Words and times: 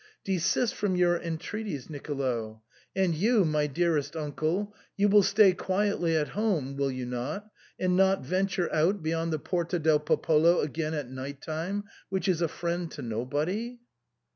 Desist 0.23 0.73
from 0.73 0.95
your 0.95 1.21
en 1.21 1.37
treaties, 1.37 1.87
Nicolo. 1.87 2.63
And 2.95 3.13
you, 3.13 3.45
my 3.45 3.67
dearest 3.67 4.15
uncle, 4.15 4.73
you 4.97 5.07
will 5.07 5.21
stay 5.21 5.53
quietly 5.53 6.17
at 6.17 6.29
home, 6.29 6.75
will 6.75 6.89
you 6.89 7.05
not, 7.05 7.51
and 7.79 7.95
not 7.95 8.25
venture 8.25 8.73
out 8.73 9.03
beyond 9.03 9.31
the 9.31 9.37
Porta 9.37 9.77
del 9.77 9.99
Popolo 9.99 10.61
again 10.61 10.95
at 10.95 11.11
night 11.11 11.39
time, 11.39 11.83
which 12.09 12.27
is 12.27 12.41
a 12.41 12.47
friend 12.47 12.89
to 12.93 13.03
nobody 13.03 13.77